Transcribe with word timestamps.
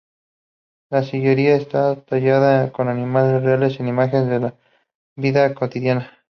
La 0.89 1.03
sillería 1.03 1.55
está 1.55 1.95
tallada 2.03 2.71
con 2.71 2.87
animales 2.89 3.43
reales 3.43 3.79
e 3.79 3.87
imágenes 3.87 4.29
de 4.29 4.39
la 4.39 4.55
vida 5.15 5.53
cotidiana. 5.53 6.17